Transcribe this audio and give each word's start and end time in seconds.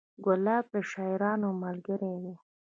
ګلاب 0.25 0.65
د 0.73 0.75
شاعرانو 0.91 1.49
ملګری 1.63 2.13
دی. 2.23 2.33